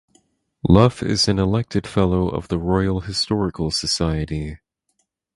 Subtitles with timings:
[0.67, 4.57] Luff is an elected Fellow of the Royal Historical Society.